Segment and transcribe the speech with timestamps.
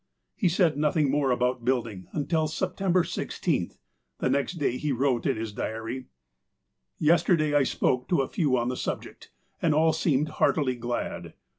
[0.35, 3.77] He said nothing more about building, until September 16th.
[4.17, 6.05] The next day he wrote in his diary:
[6.53, 9.29] *' Yesterday J spoke to a few on the subject,
[9.61, 11.35] and all seemed heartily glad.